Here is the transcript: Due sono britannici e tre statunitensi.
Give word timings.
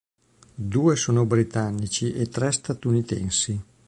Due 0.55 0.95
sono 0.95 1.25
britannici 1.27 2.11
e 2.11 2.27
tre 2.27 2.51
statunitensi. 2.51 3.61